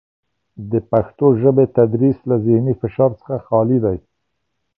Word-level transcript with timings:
د 0.71 0.73
پښتو 0.91 1.25
ژبې 1.41 1.65
تدریس 1.77 2.17
له 2.29 2.35
زهني 2.45 2.73
فشار 2.81 3.11
څخه 3.19 3.35
خالي 3.45 3.77
دی. 3.85 3.97